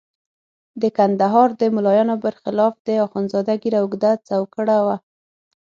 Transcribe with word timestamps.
د 0.81 0.83
کندهار 0.97 1.49
د 1.61 1.61
ملایانو 1.75 2.15
برخلاف 2.23 2.73
د 2.87 2.89
اخندزاده 3.05 3.53
ږیره 3.61 3.79
اوږده 3.81 4.11
څوکړه 4.27 4.77
وه. 4.85 4.95